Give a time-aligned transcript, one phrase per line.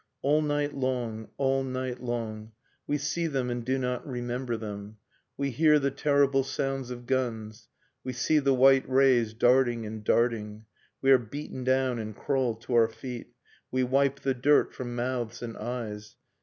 [0.23, 2.53] All night long, all night long,
[2.87, 4.97] We see them and do not remember them,
[5.37, 7.69] We hear the terrible sounds of guns.
[8.03, 10.65] We see the white rays darting and darting.
[11.03, 13.27] We are beaten down and crawl to our feet,
[13.69, 16.15] We wipe the dirt from mouths and eyes.